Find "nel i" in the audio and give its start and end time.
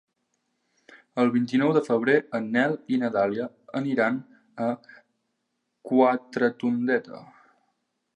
2.55-2.97